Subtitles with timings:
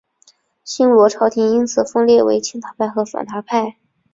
[0.63, 3.77] 新罗朝延因此分裂为亲唐派和反唐派。